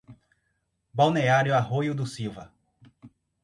Balneário 0.91 1.53
Arroio 1.53 1.93
do 1.93 2.07
Silva 2.07 2.51